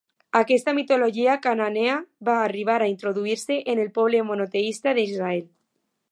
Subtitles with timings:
[0.37, 1.97] Aquesta mitologia cananea
[2.29, 5.45] va arribar a introduir-se en el poble monoteista d'Israel.